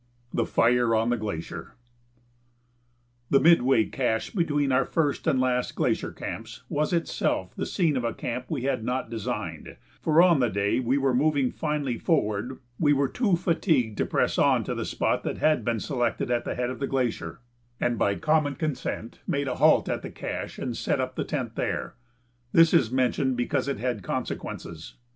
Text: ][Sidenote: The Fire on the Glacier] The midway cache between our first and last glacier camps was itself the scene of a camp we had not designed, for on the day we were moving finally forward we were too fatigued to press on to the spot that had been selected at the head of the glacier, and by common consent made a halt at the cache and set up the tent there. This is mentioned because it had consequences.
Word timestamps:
][Sidenote: 0.31 0.45
The 0.47 0.51
Fire 0.51 0.95
on 0.95 1.09
the 1.11 1.17
Glacier] 1.17 1.75
The 3.29 3.39
midway 3.39 3.85
cache 3.85 4.31
between 4.31 4.71
our 4.71 4.83
first 4.83 5.27
and 5.27 5.39
last 5.39 5.75
glacier 5.75 6.11
camps 6.11 6.63
was 6.69 6.91
itself 6.91 7.53
the 7.55 7.67
scene 7.67 7.95
of 7.95 8.03
a 8.03 8.11
camp 8.11 8.45
we 8.49 8.63
had 8.63 8.83
not 8.83 9.11
designed, 9.11 9.77
for 10.01 10.19
on 10.23 10.39
the 10.39 10.49
day 10.49 10.79
we 10.79 10.97
were 10.97 11.13
moving 11.13 11.51
finally 11.51 11.99
forward 11.99 12.57
we 12.79 12.93
were 12.93 13.07
too 13.07 13.35
fatigued 13.35 13.95
to 13.99 14.07
press 14.07 14.39
on 14.39 14.63
to 14.63 14.73
the 14.73 14.85
spot 14.85 15.21
that 15.21 15.37
had 15.37 15.63
been 15.63 15.79
selected 15.79 16.31
at 16.31 16.45
the 16.45 16.55
head 16.55 16.71
of 16.71 16.79
the 16.79 16.87
glacier, 16.87 17.39
and 17.79 17.99
by 17.99 18.15
common 18.15 18.55
consent 18.55 19.19
made 19.27 19.47
a 19.47 19.57
halt 19.57 19.87
at 19.87 20.01
the 20.01 20.09
cache 20.09 20.57
and 20.57 20.75
set 20.75 20.99
up 20.99 21.13
the 21.15 21.23
tent 21.23 21.53
there. 21.53 21.93
This 22.53 22.73
is 22.73 22.89
mentioned 22.89 23.37
because 23.37 23.67
it 23.67 23.77
had 23.77 24.01
consequences. 24.01 24.95